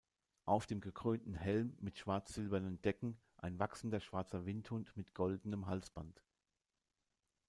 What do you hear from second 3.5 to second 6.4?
wachsender schwarzer Windhund mit goldenem Halsband.